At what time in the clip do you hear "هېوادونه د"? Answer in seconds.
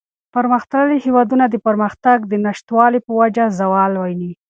1.05-1.55